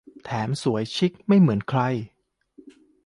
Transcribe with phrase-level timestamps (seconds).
[0.23, 1.81] แถมสวยชิคไม่เหมือนใคร